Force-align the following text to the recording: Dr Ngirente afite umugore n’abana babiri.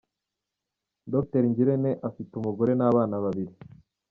Dr 1.11 1.43
Ngirente 1.49 1.91
afite 2.09 2.31
umugore 2.35 2.71
n’abana 2.75 3.15
babiri. 3.23 3.53